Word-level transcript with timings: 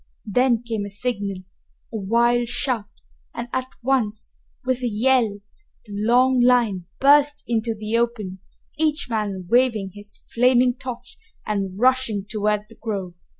Then 0.25 0.63
came 0.63 0.83
a 0.83 0.89
signal, 0.89 1.43
a 1.93 1.97
wild 1.97 2.47
shout, 2.47 2.89
and 3.35 3.47
at 3.53 3.67
once, 3.83 4.33
with 4.65 4.81
a 4.81 4.87
yell, 4.87 5.41
the 5.85 5.93
long 5.95 6.39
line 6.39 6.87
burst 6.99 7.43
into 7.47 7.75
the 7.79 7.95
open, 7.99 8.39
each 8.79 9.11
man 9.11 9.45
waving 9.47 9.91
his 9.93 10.23
flaming 10.33 10.73
torch 10.73 11.19
and 11.45 11.77
rushing 11.79 12.25
toward 12.27 12.61
the 12.67 12.79
grove. 12.81 13.13